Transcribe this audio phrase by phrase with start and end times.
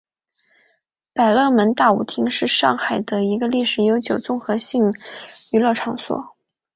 [1.13, 4.91] 百乐门大舞厅是上海的一个历史悠久的综合性
[5.51, 6.35] 娱乐场所。